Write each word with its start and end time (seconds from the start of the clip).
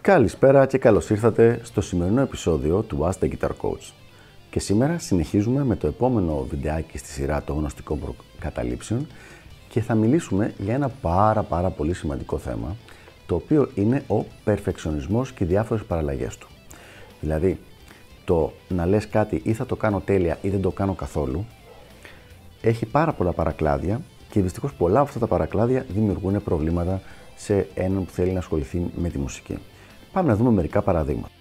Καλησπέρα 0.00 0.66
και 0.66 0.78
καλώς 0.78 1.10
ήρθατε 1.10 1.60
στο 1.62 1.80
σημερινό 1.80 2.20
επεισόδιο 2.20 2.82
του 2.82 2.98
Ask 3.10 3.24
the 3.24 3.30
Guitar 3.30 3.48
Coach. 3.48 3.92
Και 4.50 4.60
σήμερα 4.60 4.98
συνεχίζουμε 4.98 5.64
με 5.64 5.76
το 5.76 5.86
επόμενο 5.86 6.46
βιντεάκι 6.50 6.98
στη 6.98 7.08
σειρά 7.08 7.42
των 7.42 7.56
γνωστικών 7.56 8.00
προκαταλήψεων 8.00 9.06
και 9.68 9.80
θα 9.80 9.94
μιλήσουμε 9.94 10.54
για 10.58 10.74
ένα 10.74 10.88
πάρα 10.88 11.42
πάρα 11.42 11.70
πολύ 11.70 11.94
σημαντικό 11.94 12.38
θέμα 12.38 12.76
το 13.26 13.34
οποίο 13.34 13.70
είναι 13.74 14.04
ο 14.08 14.24
περφεξιονισμός 14.44 15.32
και 15.32 15.44
οι 15.44 15.46
διάφορες 15.46 15.84
παραλλαγές 15.84 16.38
του. 16.38 16.48
Δηλαδή, 17.20 17.58
το 18.24 18.52
να 18.68 18.86
λες 18.86 19.08
κάτι 19.08 19.40
ή 19.44 19.52
θα 19.52 19.66
το 19.66 19.76
κάνω 19.76 20.00
τέλεια 20.00 20.38
ή 20.42 20.48
δεν 20.48 20.60
το 20.60 20.70
κάνω 20.70 20.94
καθόλου 20.94 21.44
έχει 22.60 22.86
πάρα 22.86 23.12
πολλά 23.12 23.32
παρακλάδια 23.32 24.00
και 24.30 24.40
δυστυχώς 24.40 24.74
πολλά 24.74 24.98
από 24.98 25.08
αυτά 25.08 25.18
τα 25.18 25.26
παρακλάδια 25.26 25.86
δημιουργούν 25.88 26.42
προβλήματα 26.42 27.00
σε 27.36 27.68
έναν 27.74 28.04
που 28.04 28.10
θέλει 28.10 28.32
να 28.32 28.38
ασχοληθεί 28.38 28.90
με 28.96 29.08
τη 29.08 29.18
μουσική. 29.18 29.58
Πάμε 30.12 30.28
να 30.28 30.36
δούμε 30.36 30.50
μερικά 30.50 30.82
παραδείγματα. 30.82 31.32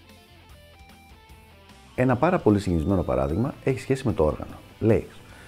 Ένα 1.96 2.16
πάρα 2.16 2.40
πολύ 2.40 2.59
συγκινησμένο 2.59 3.04
παράδειγμα 3.04 3.54
έχει 3.64 3.80
σχέση 3.80 4.08
με 4.08 4.14
το 4.14 4.23
όργανο. 4.23 4.54
Λέει, 4.80 5.08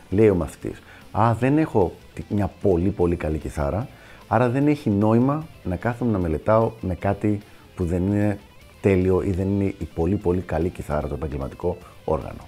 λέει 0.09 0.29
ο 0.29 0.35
μαθητής, 0.35 0.81
Α, 1.11 1.33
δεν 1.39 1.57
έχω 1.57 1.93
μια 2.29 2.51
πολύ 2.61 2.89
πολύ 2.89 3.15
καλή 3.15 3.37
κιθάρα, 3.37 3.87
άρα 4.27 4.49
δεν 4.49 4.67
έχει 4.67 4.89
νόημα 4.89 5.45
να 5.63 5.75
κάθομαι 5.75 6.11
να 6.11 6.17
μελετάω 6.17 6.71
με 6.81 6.95
κάτι 6.95 7.39
που 7.75 7.85
δεν 7.85 8.05
είναι 8.05 8.39
τέλειο 8.85 9.21
ή 9.21 9.31
δεν 9.31 9.47
είναι 9.47 9.63
η 9.63 9.87
πολύ 9.95 10.15
πολύ 10.15 10.41
καλή 10.41 10.69
κιθάρα, 10.69 11.07
το 11.07 11.13
επαγγελματικό 11.13 11.77
όργανο. 12.05 12.47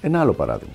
Ένα 0.00 0.20
άλλο 0.20 0.32
παράδειγμα. 0.32 0.74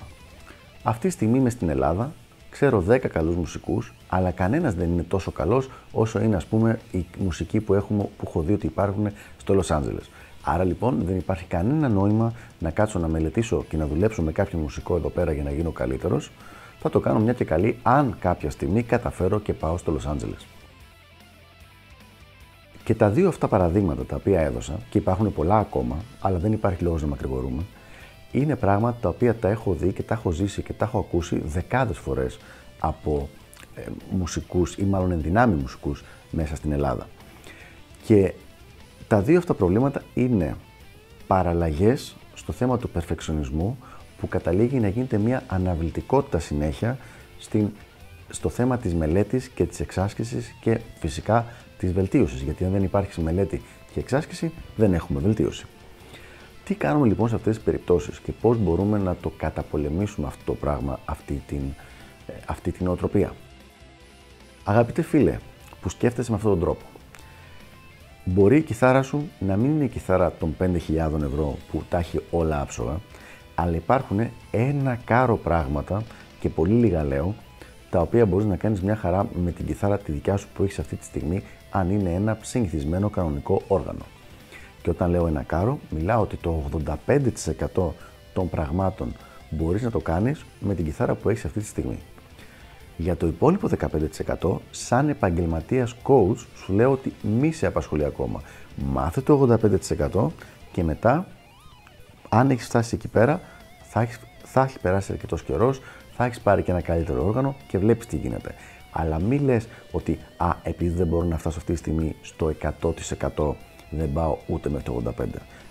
Αυτή 0.82 1.06
τη 1.06 1.12
στιγμή 1.12 1.38
είμαι 1.38 1.50
στην 1.50 1.68
Ελλάδα, 1.68 2.12
ξέρω 2.50 2.84
10 2.88 2.98
καλούς 2.98 3.36
μουσικούς, 3.36 3.94
αλλά 4.08 4.30
κανένας 4.30 4.74
δεν 4.74 4.92
είναι 4.92 5.02
τόσο 5.02 5.30
καλός 5.30 5.70
όσο 5.92 6.20
είναι 6.20 6.36
ας 6.36 6.44
πούμε 6.44 6.78
η 6.92 7.06
μουσική 7.18 7.60
που, 7.60 7.74
έχουμε, 7.74 8.02
που 8.02 8.24
έχω 8.26 8.40
δει 8.40 8.52
ότι 8.52 8.66
υπάρχουν 8.66 9.08
στο 9.36 9.60
Los 9.60 9.76
Angeles. 9.76 10.06
Άρα 10.42 10.64
λοιπόν 10.64 11.02
δεν 11.04 11.16
υπάρχει 11.16 11.44
κανένα 11.44 11.88
νόημα 11.88 12.32
να 12.58 12.70
κάτσω 12.70 12.98
να 12.98 13.08
μελετήσω 13.08 13.64
και 13.68 13.76
να 13.76 13.86
δουλέψω 13.86 14.22
με 14.22 14.32
κάποιο 14.32 14.58
μουσικό 14.58 14.96
εδώ 14.96 15.08
πέρα 15.08 15.32
για 15.32 15.42
να 15.42 15.50
γίνω 15.50 15.70
καλύτερος. 15.70 16.30
Θα 16.80 16.90
το 16.90 17.00
κάνω 17.00 17.18
μια 17.20 17.32
και 17.32 17.44
καλή 17.44 17.78
αν 17.82 18.16
κάποια 18.18 18.50
στιγμή 18.50 18.82
καταφέρω 18.82 19.40
και 19.40 19.52
πάω 19.52 19.76
στο 19.76 19.96
Los 19.96 20.10
Angeles. 20.10 20.63
Και 22.84 22.94
τα 22.94 23.10
δύο 23.10 23.28
αυτά 23.28 23.48
παραδείγματα 23.48 24.04
τα 24.04 24.16
οποία 24.16 24.40
έδωσα, 24.40 24.78
και 24.90 24.98
υπάρχουν 24.98 25.32
πολλά 25.32 25.58
ακόμα, 25.58 25.96
αλλά 26.20 26.38
δεν 26.38 26.52
υπάρχει 26.52 26.82
λόγος 26.82 27.02
να 27.02 27.08
μακρηγορούμε, 27.08 27.62
είναι 28.32 28.56
πράγματα 28.56 28.98
τα 29.00 29.08
οποία 29.08 29.34
τα 29.34 29.48
έχω 29.48 29.72
δει 29.72 29.92
και 29.92 30.02
τα 30.02 30.14
έχω 30.14 30.30
ζήσει 30.30 30.62
και 30.62 30.72
τα 30.72 30.84
έχω 30.84 30.98
ακούσει 30.98 31.42
δεκάδες 31.44 31.98
φορές 31.98 32.38
από 32.78 33.28
ε, 33.74 33.82
μουσικούς 34.10 34.76
ή 34.76 34.82
μάλλον 34.82 35.10
ενδυνάμει 35.10 35.54
μουσικούς 35.54 36.04
μέσα 36.30 36.56
στην 36.56 36.72
Ελλάδα. 36.72 37.08
Και 38.04 38.32
τα 39.08 39.20
δύο 39.20 39.38
αυτά 39.38 39.54
προβλήματα 39.54 40.02
είναι 40.14 40.56
παραλλαγές 41.26 42.16
στο 42.34 42.52
θέμα 42.52 42.78
του 42.78 42.88
περφεξιονισμού 42.88 43.78
που 44.18 44.28
καταλήγει 44.28 44.80
να 44.80 44.88
γίνεται 44.88 45.18
μια 45.18 45.42
αναβλητικότητα 45.46 46.38
συνέχεια 46.38 46.98
στην, 47.38 47.70
στο 48.28 48.48
θέμα 48.48 48.78
της 48.78 48.94
μελέτης 48.94 49.48
και 49.48 49.64
της 49.64 49.80
εξάσκησης 49.80 50.54
και 50.60 50.80
φυσικά 50.98 51.46
της 51.84 51.92
βελτίωσης. 51.92 52.40
Γιατί 52.40 52.64
αν 52.64 52.70
δεν 52.70 52.82
υπάρχει 52.82 53.20
μελέτη 53.20 53.62
και 53.92 54.00
εξάσκηση 54.00 54.52
δεν 54.76 54.94
έχουμε 54.94 55.20
βελτίωση. 55.20 55.66
Τι 56.64 56.74
κάνουμε 56.74 57.06
λοιπόν 57.06 57.28
σε 57.28 57.34
αυτές 57.34 57.54
τις 57.54 57.64
περιπτώσεις 57.64 58.18
και 58.18 58.32
πώς 58.32 58.58
μπορούμε 58.58 58.98
να 58.98 59.16
το 59.20 59.32
καταπολεμήσουμε 59.36 60.26
αυτό 60.26 60.44
το 60.44 60.54
πράγμα, 60.54 61.00
αυτή 61.04 61.42
την, 61.46 61.62
ε, 62.26 62.32
αυτή 62.46 62.72
την 62.72 62.88
οτροπία. 62.88 63.32
Αγαπητέ 64.64 65.02
φίλε 65.02 65.38
που 65.80 65.88
σκέφτεσαι 65.88 66.30
με 66.30 66.36
αυτόν 66.36 66.50
τον 66.50 66.60
τρόπο, 66.60 66.84
Μπορεί 68.24 68.56
η 68.56 68.62
κιθάρα 68.62 69.02
σου 69.02 69.30
να 69.38 69.56
μην 69.56 69.70
είναι 69.70 69.84
η 69.84 69.88
κιθάρα 69.88 70.32
των 70.38 70.56
5.000 70.58 71.22
ευρώ 71.22 71.56
που 71.70 71.82
τα 71.88 71.98
έχει 71.98 72.20
όλα 72.30 72.60
άψογα, 72.60 73.00
αλλά 73.54 73.76
υπάρχουν 73.76 74.20
ένα 74.50 74.98
κάρο 75.04 75.36
πράγματα 75.36 76.02
και 76.40 76.48
πολύ 76.48 76.72
λίγα 76.72 77.04
λέω, 77.04 77.34
τα 77.90 78.00
οποία 78.00 78.26
μπορείς 78.26 78.46
να 78.46 78.56
κάνεις 78.56 78.82
μια 78.82 78.96
χαρά 78.96 79.28
με 79.44 79.50
την 79.50 79.66
κιθάρα 79.66 79.98
τη 79.98 80.12
δικιά 80.12 80.36
σου 80.36 80.48
που 80.54 80.62
έχεις 80.62 80.78
αυτή 80.78 80.96
τη 80.96 81.04
στιγμή, 81.04 81.42
αν 81.76 81.90
είναι 81.90 82.12
ένα 82.12 82.38
συνηθισμένο 82.42 83.08
κανονικό 83.08 83.62
όργανο. 83.68 84.04
Και 84.82 84.90
όταν 84.90 85.10
λέω 85.10 85.26
ένα 85.26 85.42
κάρο, 85.42 85.78
μιλάω 85.90 86.22
ότι 86.22 86.36
το 86.36 86.70
85% 87.76 87.90
των 88.32 88.48
πραγμάτων 88.48 89.14
μπορείς 89.50 89.82
να 89.82 89.90
το 89.90 89.98
κάνεις 89.98 90.44
με 90.60 90.74
την 90.74 90.84
κιθάρα 90.84 91.14
που 91.14 91.28
έχεις 91.28 91.44
αυτή 91.44 91.60
τη 91.60 91.66
στιγμή. 91.66 91.98
Για 92.96 93.16
το 93.16 93.26
υπόλοιπο 93.26 93.68
15% 94.40 94.56
σαν 94.70 95.08
επαγγελματίας 95.08 95.94
coach 96.02 96.36
σου 96.56 96.72
λέω 96.72 96.92
ότι 96.92 97.12
μη 97.22 97.52
σε 97.52 97.66
απασχολεί 97.66 98.04
ακόμα. 98.04 98.42
Μάθε 98.76 99.20
το 99.20 99.58
85% 100.12 100.26
και 100.72 100.84
μετά 100.84 101.26
αν 102.28 102.50
έχεις 102.50 102.66
φτάσει 102.66 102.94
εκεί 102.94 103.08
πέρα 103.08 103.40
θα 103.82 104.00
έχεις, 104.00 104.20
θα 104.44 104.62
έχει 104.62 104.78
περάσει 104.78 105.12
αρκετός 105.12 105.42
καιρός, 105.42 105.80
θα 106.16 106.24
έχεις 106.24 106.40
πάρει 106.40 106.62
και 106.62 106.70
ένα 106.70 106.80
καλύτερο 106.80 107.26
όργανο 107.26 107.56
και 107.68 107.78
βλέπεις 107.78 108.06
τι 108.06 108.16
γίνεται. 108.16 108.54
Αλλά 108.96 109.20
μη 109.20 109.38
λες 109.38 109.66
ότι 109.92 110.18
α, 110.36 110.50
επειδή 110.62 110.94
δεν 110.96 111.06
μπορώ 111.06 111.26
να 111.26 111.38
φτάσω 111.38 111.58
αυτή 111.58 111.72
τη 111.72 111.78
στιγμή 111.78 112.16
στο 112.22 112.52
100% 113.34 113.52
δεν 113.90 114.12
πάω 114.12 114.36
ούτε 114.46 114.68
με 114.68 114.80
το 114.80 115.02
85%. 115.04 115.12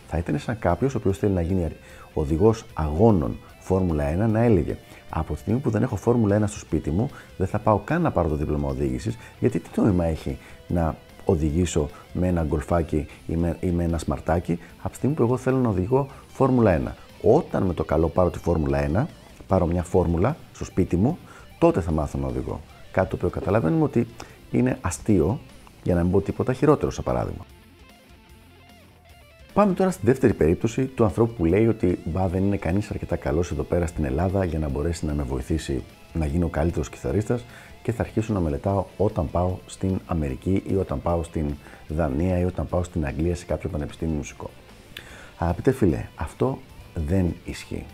Θα 0.07 0.17
ήταν 0.17 0.39
σαν 0.39 0.59
κάποιος 0.59 0.95
ο 0.95 0.97
οποίος 0.97 1.17
θέλει 1.17 1.33
να 1.33 1.41
γίνει 1.41 1.67
οδηγός 2.13 2.66
αγώνων 2.73 3.38
Φόρμουλα 3.59 4.28
1 4.28 4.29
να 4.29 4.39
έλεγε 4.39 4.78
από 5.09 5.33
τη 5.33 5.39
στιγμή 5.39 5.59
που 5.59 5.69
δεν 5.69 5.83
έχω 5.83 5.95
Φόρμουλα 5.95 6.39
1 6.39 6.44
στο 6.47 6.59
σπίτι 6.59 6.89
μου, 6.91 7.09
δεν 7.38 7.47
θα 7.47 7.59
πάω 7.59 7.78
καν 7.78 8.01
να 8.01 8.12
πάρω 8.12 8.29
το 8.29 8.35
δίπλωμα 8.35 8.69
οδήγησης, 8.69 9.17
γιατί 9.39 9.59
τι 9.59 9.81
νόημα 9.81 10.06
έχει 10.06 10.38
να 10.67 10.95
οδηγήσω 11.25 11.89
με 12.13 12.28
ένα 12.28 12.44
γκολφάκι 12.44 13.06
ή 13.28 13.35
με, 13.35 13.57
ή 13.59 13.69
με 13.69 13.83
ένα 13.83 13.97
σμαρτάκι, 13.97 14.59
από 14.78 14.89
τη 14.89 14.95
στιγμή 14.95 15.16
που 15.16 15.23
εγώ 15.23 15.38
θέλω 15.38 15.57
να 15.57 15.69
οδηγώ 15.69 16.07
Φόρμουλα 16.28 16.81
1. 16.85 16.91
Όταν 17.22 17.63
με 17.63 17.73
το 17.73 17.83
καλό 17.83 18.07
πάρω 18.07 18.29
τη 18.29 18.39
Φόρμουλα 18.39 18.89
1, 18.94 19.06
πάρω 19.47 19.66
μια 19.66 19.83
φόρμουλα 19.83 20.38
στο 20.53 20.66
σπίτι 20.66 20.95
μου, 20.95 21.17
τότε 21.59 21.81
θα 21.81 21.91
μάθω 21.91 22.17
να 22.17 22.28
οδηγώ. 22.28 22.59
Κάτι 22.94 23.09
το 23.09 23.16
οποίο 23.16 23.30
καταλαβαίνουμε 23.30 23.84
ότι 23.84 24.08
είναι 24.52 24.78
αστείο, 24.81 25.40
για 25.84 25.96
να 25.96 26.04
μην 26.04 26.12
πω 26.12 26.22
τίποτα 26.22 26.54
χειρότερο, 26.54 26.92
σαν 26.92 27.04
παράδειγμα. 27.04 27.46
Πάμε 29.54 29.74
τώρα 29.74 29.92
στη 29.92 30.06
δεύτερη 30.06 30.34
περίπτωση 30.34 30.86
του 30.86 31.04
ανθρώπου 31.04 31.34
που 31.34 31.46
λέει 31.46 31.68
ότι 31.68 32.00
μπα 32.04 32.28
δεν 32.28 32.44
είναι 32.44 32.58
κανείς 32.58 32.90
αρκετά 32.90 33.16
καλός 33.16 33.52
εδώ 33.52 33.64
πέρα 33.64 33.86
στην 33.88 34.06
Ελλάδα 34.06 34.46
για 34.46 34.59
να 34.59 34.70
μπορέσει 34.70 35.06
να 35.06 35.14
με 35.14 35.24
βοηθήσει 35.24 35.84
να 36.14 36.26
γίνω 36.26 36.48
καλύτερος 36.48 36.90
κιθαρίστας 36.90 37.44
και 37.84 37.92
θα 37.92 38.02
αρχίσω 38.02 38.34
να 38.34 38.40
μελετάω 38.40 38.86
όταν 38.98 39.31
πάω 39.31 39.58
στην 39.66 40.00
Αμερική 40.06 40.64
ή 40.68 40.75
όταν 40.75 41.02
πάω 41.02 41.24
στην 41.24 41.46
Δανία 41.88 42.40
ή 42.40 42.44
όταν 42.44 42.68
πάω 42.68 42.84
στην 42.84 43.06
Αγγλία 43.06 43.36
σε 43.36 43.46
κάποιο 43.46 43.70
πανεπιστήμιο 43.70 44.16
μουσικό. 44.16 44.50
Αγαπητέ 45.38 45.72
φίλε, 45.72 46.06
αυτό 46.16 46.60
δεν 47.08 47.36
ισχύει. 47.46 47.86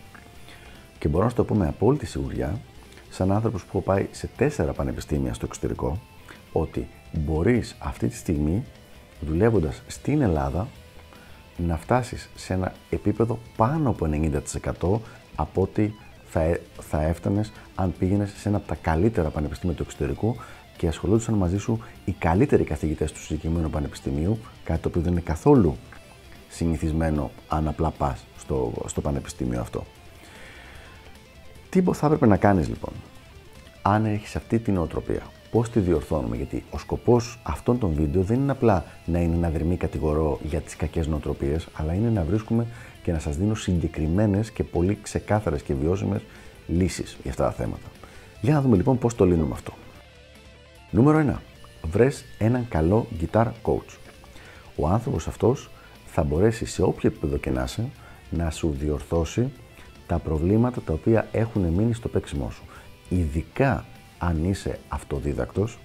Και 0.99 1.07
μπορώ 1.07 1.23
να 1.23 1.29
σου 1.29 1.35
το 1.35 1.43
πω 1.43 1.55
με 1.55 1.67
απόλυτη 1.67 2.05
σιγουριά, 2.05 2.59
σαν 3.09 3.31
άνθρωπος 3.31 3.61
που 3.61 3.67
έχω 3.69 3.81
πάει 3.81 4.07
σε 4.11 4.29
τέσσερα 4.35 4.71
πανεπιστήμια 4.73 5.33
στο 5.33 5.45
εξωτερικό, 5.45 5.99
ότι 6.51 6.87
μπορείς 7.11 7.75
αυτή 7.79 8.07
τη 8.07 8.15
στιγμή 8.15 8.63
δουλεύοντας 9.21 9.81
στην 9.87 10.21
Ελλάδα 10.21 10.67
να 11.57 11.77
φτάσεις 11.77 12.29
σε 12.35 12.53
ένα 12.53 12.73
επίπεδο 12.89 13.39
πάνω 13.55 13.89
από 13.89 14.09
90% 14.79 14.99
από 15.35 15.61
ό,τι 15.61 15.91
θα, 16.25 16.41
ε, 16.41 16.61
θα 16.79 17.01
έφτανες 17.01 17.51
αν 17.75 17.93
πήγαινες 17.99 18.33
σε 18.37 18.47
ένα 18.47 18.57
από 18.57 18.67
τα 18.67 18.75
καλύτερα 18.75 19.29
πανεπιστήμια 19.29 19.75
του 19.75 19.83
εξωτερικού 19.83 20.35
και 20.77 20.87
ασχολούνταν 20.87 21.35
μαζί 21.35 21.57
σου 21.57 21.79
οι 22.05 22.11
καλύτεροι 22.11 22.63
καθηγητές 22.63 23.11
του 23.11 23.21
συγκεκριμένου 23.21 23.69
πανεπιστημίου, 23.69 24.37
κάτι 24.63 24.81
το 24.81 24.87
οποίο 24.87 25.01
δεν 25.01 25.11
είναι 25.11 25.21
καθόλου 25.21 25.77
συνηθισμένο 26.49 27.31
αν 27.47 27.67
απλά 27.67 27.89
πας 27.89 28.25
στο, 28.37 28.73
στο 28.85 29.01
πανεπιστήμιο 29.01 29.61
αυτό. 29.61 29.85
Τι 31.69 31.81
θα 31.81 32.05
έπρεπε 32.05 32.25
να 32.25 32.37
κάνεις 32.37 32.67
λοιπόν, 32.67 32.93
αν 33.81 34.05
έχεις 34.05 34.35
αυτή 34.35 34.59
την 34.59 34.77
οτροπία, 34.77 35.21
Πώς 35.51 35.69
τη 35.69 35.79
διορθώνουμε, 35.79 36.35
γιατί 36.35 36.63
ο 36.71 36.77
σκοπός 36.77 37.39
αυτών 37.43 37.79
των 37.79 37.93
βίντεο 37.93 38.21
δεν 38.21 38.39
είναι 38.39 38.51
απλά 38.51 38.85
να 39.05 39.19
είναι 39.19 39.35
ένα 39.35 39.49
δερμή 39.49 39.77
κατηγορό 39.77 40.39
για 40.43 40.61
τις 40.61 40.75
κακές 40.75 41.07
νοοτροπίες, 41.07 41.67
αλλά 41.73 41.93
είναι 41.93 42.09
να 42.09 42.23
βρίσκουμε 42.23 42.67
και 43.03 43.11
να 43.11 43.19
σας 43.19 43.37
δίνω 43.37 43.55
συγκεκριμένες 43.55 44.51
και 44.51 44.63
πολύ 44.63 44.99
ξεκάθαρες 45.01 45.61
και 45.61 45.73
βιώσιμες 45.73 46.21
λύσεις 46.67 47.17
για 47.21 47.31
αυτά 47.31 47.43
τα 47.43 47.51
θέματα. 47.51 47.87
Για 48.41 48.53
να 48.53 48.61
δούμε 48.61 48.75
λοιπόν 48.75 48.97
πώς 48.97 49.15
το 49.15 49.25
λύνουμε 49.25 49.53
αυτό. 49.53 49.73
Νούμερο 50.91 51.35
1. 51.35 51.39
Βρες 51.91 52.25
έναν 52.37 52.65
καλό 52.69 53.07
guitar 53.19 53.45
coach. 53.63 53.97
Ο 54.75 54.87
άνθρωπος 54.87 55.27
αυτός 55.27 55.69
θα 56.05 56.23
μπορέσει 56.23 56.65
σε 56.65 56.81
όποιο 56.81 57.09
επίπεδο 57.09 57.37
και 57.37 57.49
να 57.49 57.63
είσαι 57.63 57.89
να 58.29 58.49
σου 58.49 58.75
διορθώσει 58.79 59.51
τα 60.09 60.19
προβλήματα 60.19 60.81
τα 60.81 60.93
οποία 60.93 61.27
έχουν 61.31 61.61
μείνει 61.61 61.93
στο 61.93 62.07
παίξιμό 62.07 62.49
σου. 62.51 62.63
Ειδικά 63.09 63.85
αν 64.17 64.43
είσαι 64.43 64.79
αυτοδίδακτος, 64.87 65.79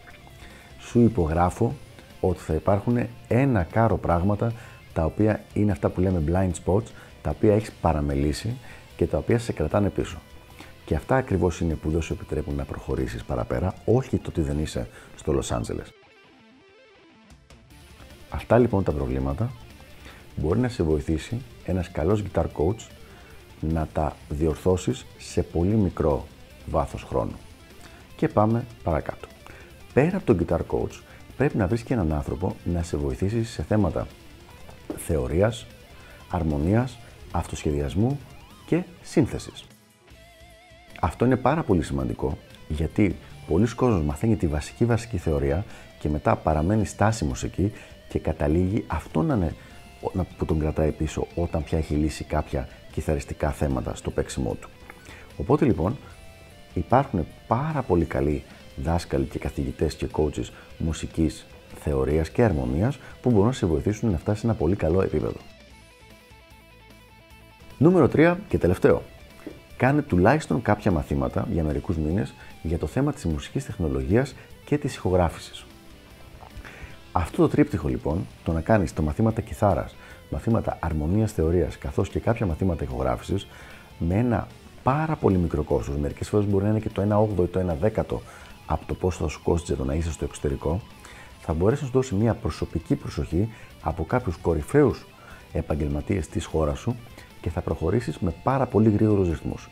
σου 0.78 1.00
υπογράφω 1.00 1.74
ότι 2.20 2.38
θα 2.38 2.54
υπάρχουν 2.54 3.06
ένα 3.28 3.62
κάρο 3.62 3.96
πράγματα 3.96 4.52
τα 4.92 5.04
οποία 5.04 5.44
είναι 5.54 5.72
αυτά 5.72 5.88
που 5.88 6.00
λέμε 6.00 6.22
blind 6.26 6.52
spots 6.64 6.86
τα 7.22 7.30
οποία 7.30 7.54
έχεις 7.54 7.72
παραμελήσει 7.72 8.56
και 8.96 9.06
τα 9.06 9.18
οποία 9.18 9.38
σε 9.38 9.52
κρατάνε 9.52 9.88
πίσω. 9.88 10.18
Και 10.84 10.94
αυτά 10.94 11.16
ακριβώς 11.16 11.60
είναι 11.60 11.74
που 11.74 11.90
δεν 11.90 12.02
σου 12.02 12.12
επιτρέπουν 12.12 12.54
να 12.54 12.64
προχωρήσεις 12.64 13.24
παραπέρα, 13.24 13.74
όχι 13.84 14.16
το 14.16 14.28
ότι 14.28 14.40
δεν 14.40 14.58
είσαι 14.58 14.88
στο 15.16 15.32
Λο 15.32 15.42
Άντζελε. 15.50 15.82
Αυτά 18.30 18.58
λοιπόν 18.58 18.84
τα 18.84 18.92
προβλήματα 18.92 19.50
μπορεί 20.36 20.58
να 20.58 20.68
σε 20.68 20.82
βοηθήσει 20.82 21.40
ένας 21.64 21.90
καλός 21.90 22.22
guitar 22.22 22.44
coach 22.44 22.88
να 23.72 23.88
τα 23.92 24.16
διορθώσεις 24.28 25.06
σε 25.18 25.42
πολύ 25.42 25.74
μικρό 25.74 26.26
βάθος 26.66 27.02
χρόνου. 27.02 27.36
Και 28.16 28.28
πάμε 28.28 28.64
παρακάτω. 28.82 29.28
Πέρα 29.92 30.16
από 30.16 30.26
τον 30.26 30.46
guitar 30.46 30.60
coach, 30.68 31.00
πρέπει 31.36 31.56
να 31.56 31.66
βρεις 31.66 31.82
και 31.82 31.94
έναν 31.94 32.12
άνθρωπο 32.12 32.56
να 32.64 32.82
σε 32.82 32.96
βοηθήσει 32.96 33.44
σε 33.44 33.62
θέματα 33.62 34.06
θεωρίας, 34.96 35.66
αρμονίας, 36.30 36.98
αυτοσχεδιασμού 37.30 38.20
και 38.66 38.82
σύνθεσης. 39.02 39.64
Αυτό 41.00 41.24
είναι 41.24 41.36
πάρα 41.36 41.62
πολύ 41.62 41.82
σημαντικό 41.82 42.38
γιατί 42.68 43.16
πολλοί 43.46 43.74
κόσμος 43.74 44.02
μαθαίνει 44.02 44.36
τη 44.36 44.46
βασική 44.46 44.84
βασική 44.84 45.16
θεωρία 45.16 45.64
και 45.98 46.08
μετά 46.08 46.36
παραμένει 46.36 46.86
στάσιμος 46.86 47.44
εκεί 47.44 47.72
και 48.08 48.18
καταλήγει 48.18 48.84
αυτό 48.86 49.22
να 49.22 49.34
είναι 49.34 49.54
που 50.36 50.44
τον 50.44 50.58
κρατάει 50.58 50.90
πίσω 50.90 51.26
όταν 51.34 51.64
πια 51.64 51.78
έχει 51.78 51.94
λύσει 51.94 52.24
κάποια 52.24 52.68
κιθαριστικά 52.94 53.50
θέματα 53.50 53.94
στο 53.94 54.10
παίξιμό 54.10 54.56
του. 54.60 54.68
Οπότε 55.36 55.64
λοιπόν 55.64 55.96
υπάρχουν 56.74 57.26
πάρα 57.46 57.82
πολύ 57.82 58.04
καλοί 58.04 58.42
δάσκαλοι 58.76 59.24
και 59.24 59.38
καθηγητές 59.38 59.94
και 59.94 60.06
coaches 60.12 60.48
μουσικής 60.78 61.46
θεωρίας 61.80 62.30
και 62.30 62.42
αρμονίας 62.42 62.98
που 63.22 63.30
μπορούν 63.30 63.46
να 63.46 63.52
σε 63.52 63.66
βοηθήσουν 63.66 64.10
να 64.10 64.18
φτάσεις 64.18 64.40
σε 64.40 64.46
ένα 64.46 64.54
πολύ 64.54 64.76
καλό 64.76 65.02
επίπεδο. 65.02 65.38
Νούμερο 67.78 68.08
3 68.14 68.36
και 68.48 68.58
τελευταίο. 68.58 69.02
Κάνε 69.76 70.02
τουλάχιστον 70.02 70.62
κάποια 70.62 70.90
μαθήματα 70.90 71.48
για 71.52 71.64
μερικούς 71.64 71.96
μήνες 71.96 72.34
για 72.62 72.78
το 72.78 72.86
θέμα 72.86 73.12
της 73.12 73.24
μουσικής 73.24 73.64
τεχνολογίας 73.64 74.34
και 74.64 74.78
της 74.78 74.94
ηχογράφησης. 74.94 75.66
Αυτό 77.12 77.36
το 77.36 77.48
τρίπτυχο 77.48 77.88
λοιπόν, 77.88 78.26
το 78.44 78.52
να 78.52 78.60
κάνεις 78.60 78.92
το 78.92 79.02
μαθήματα 79.02 79.40
κιθάρας, 79.40 79.94
μαθήματα 80.34 80.76
αρμονίας 80.80 81.32
θεωρίας 81.32 81.78
καθώς 81.78 82.08
και 82.08 82.20
κάποια 82.20 82.46
μαθήματα 82.46 82.84
ηχογράφησης 82.84 83.46
με 83.98 84.14
ένα 84.14 84.46
πάρα 84.82 85.16
πολύ 85.16 85.38
μικρό 85.38 85.62
κόστος, 85.62 85.96
μερικές 85.96 86.28
φορές 86.28 86.46
μπορεί 86.46 86.64
να 86.64 86.70
είναι 86.70 86.78
και 86.78 86.88
το 86.88 87.02
1 87.02 87.42
8 87.42 87.44
ή 87.44 87.46
το 87.46 87.60
1 87.60 87.76
δέκατο 87.80 88.22
από 88.66 88.86
το 88.86 88.94
πόσο 88.94 89.22
θα 89.22 89.28
σου 89.28 89.42
κόστιζε 89.42 89.76
το 89.76 89.84
να 89.84 89.94
είσαι 89.94 90.12
στο 90.12 90.24
εξωτερικό, 90.24 90.80
θα 91.40 91.52
μπορέσει 91.52 91.80
να 91.80 91.86
σου 91.86 91.92
δώσει 91.94 92.14
μια 92.14 92.34
προσωπική 92.34 92.94
προσοχή 92.94 93.48
από 93.82 94.04
κάποιους 94.04 94.36
κορυφαίους 94.36 95.06
επαγγελματίες 95.52 96.28
της 96.28 96.44
χώρας 96.44 96.78
σου 96.78 96.96
και 97.40 97.50
θα 97.50 97.60
προχωρήσεις 97.60 98.18
με 98.18 98.34
πάρα 98.42 98.66
πολύ 98.66 98.90
γρήγορους 98.90 99.28
ρυθμούς. 99.28 99.68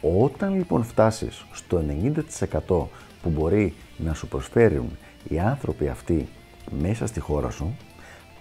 Όταν 0.00 0.54
λοιπόν 0.54 0.84
φτάσεις 0.84 1.44
στο 1.52 1.82
90% 2.68 2.88
που 3.22 3.30
μπορεί 3.30 3.74
να 3.96 4.14
σου 4.14 4.26
προσφέρουν 4.26 4.90
οι 5.28 5.38
άνθρωποι 5.40 5.88
αυτοί 5.88 6.28
μέσα 6.80 7.06
στη 7.06 7.20
χώρα 7.20 7.50
σου, 7.50 7.76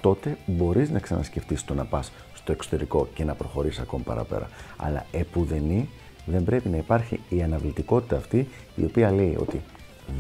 τότε 0.04 0.38
μπορείς 0.46 0.90
να 0.90 1.00
ξανασκεφτείς 1.00 1.66
το 1.66 1.74
να 1.74 1.86
πας 1.86 2.12
στο 2.34 2.52
εξωτερικό 2.52 3.08
και 3.14 3.24
να 3.24 3.34
προχωρήσεις 3.34 3.80
ακόμη 3.80 4.04
παραπέρα. 4.04 4.50
Αλλά 4.78 5.06
επουδενή 5.12 5.90
δεν 6.26 6.44
πρέπει 6.44 6.70
να 6.70 6.78
υπάρχει 6.78 7.20
η 7.30 7.44
αναβλητικότητα 7.44 8.16
αυτή 8.16 8.48
η 8.76 8.84
οποία 8.84 9.12
λέει 9.12 9.38
ότι 9.40 9.62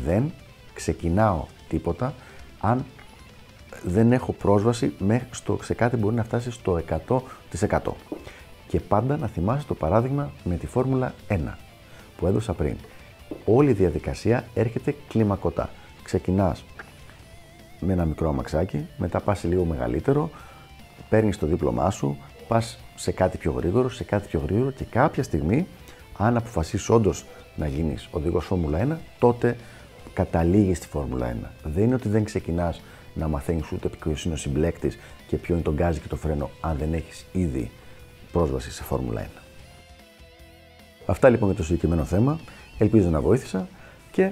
δεν 0.05 0.31
ξεκινάω 0.73 1.45
τίποτα 1.69 2.13
αν 2.59 2.85
δεν 3.83 4.11
έχω 4.11 4.33
πρόσβαση 4.33 4.93
μέχρι 4.99 5.27
στο, 5.31 5.59
σε 5.61 5.73
κάτι 5.73 5.95
που 5.95 6.01
μπορεί 6.01 6.15
να 6.15 6.23
φτάσει 6.23 6.51
στο 6.51 6.81
100%. 7.07 7.79
Και 8.67 8.79
πάντα 8.79 9.17
να 9.17 9.27
θυμάσαι 9.27 9.67
το 9.67 9.73
παράδειγμα 9.73 10.31
με 10.43 10.55
τη 10.55 10.67
Φόρμουλα 10.67 11.13
1 11.27 11.37
που 12.17 12.27
έδωσα 12.27 12.53
πριν. 12.53 12.75
Όλη 13.45 13.69
η 13.69 13.73
διαδικασία 13.73 14.45
έρχεται 14.53 14.95
κλιμακωτά. 15.07 15.69
Ξεκινάς 16.03 16.63
με 17.83 17.93
ένα 17.93 18.05
μικρό 18.05 18.29
αμαξάκι, 18.29 18.87
μετά 18.97 19.19
πας 19.19 19.43
λίγο 19.43 19.65
μεγαλύτερο, 19.65 20.29
παίρνεις 21.09 21.37
το 21.37 21.45
δίπλωμά 21.45 21.89
σου, 21.89 22.17
πας 22.47 22.79
σε 22.95 23.11
κάτι 23.11 23.37
πιο 23.37 23.51
γρήγορο, 23.51 23.89
σε 23.89 24.03
κάτι 24.03 24.27
πιο 24.27 24.41
γρήγορο 24.45 24.71
και 24.71 24.83
κάποια 24.83 25.23
στιγμή, 25.23 25.67
αν 26.17 26.37
αποφασίσεις 26.37 26.89
όντως 26.89 27.25
να 27.55 27.67
γίνεις 27.67 28.07
οδηγός 28.11 28.45
Φόρμουλα 28.45 28.79
1, 28.79 28.97
τότε 29.19 29.55
καταλήγεις 30.13 30.77
στη 30.77 30.87
Φόρμουλα 30.87 31.35
1. 31.43 31.49
Δεν 31.63 31.83
είναι 31.83 31.95
ότι 31.95 32.09
δεν 32.09 32.23
ξεκινάς 32.23 32.81
να 33.13 33.27
μαθαίνεις 33.27 33.71
ούτε 33.71 33.89
ποιο 33.89 34.15
είναι 34.25 34.33
ο 34.33 34.37
συμπλέκτης 34.37 34.97
και 35.27 35.37
ποιο 35.37 35.53
είναι 35.53 35.63
το 35.63 35.73
γκάζι 35.73 35.99
και 35.99 36.07
το 36.07 36.15
φρένο, 36.15 36.49
αν 36.61 36.77
δεν 36.77 36.93
έχεις 36.93 37.25
ήδη 37.31 37.71
πρόσβαση 38.31 38.71
σε 38.71 38.83
Φόρμουλα 38.83 39.21
1. 39.21 39.25
Αυτά 41.05 41.29
λοιπόν 41.29 41.47
για 41.47 41.57
το 41.57 41.63
συγκεκριμένο 41.63 42.03
θέμα. 42.03 42.39
Ελπίζω 42.77 43.09
να 43.09 43.21
βοήθησα 43.21 43.67
και 44.11 44.31